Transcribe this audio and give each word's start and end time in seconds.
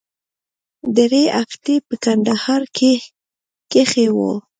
درې 0.97 1.23
هفتې 1.37 1.75
په 1.87 1.95
کندهار 2.03 2.61
کښې 3.71 4.07
وو. 4.15 4.33